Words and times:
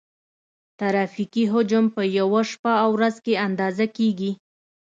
ترافیکي 0.79 1.43
حجم 1.53 1.85
په 1.95 2.01
یوه 2.19 2.41
شپه 2.51 2.71
او 2.83 2.89
ورځ 2.95 3.15
کې 3.25 3.41
اندازه 3.47 3.85
کیږي 3.97 4.31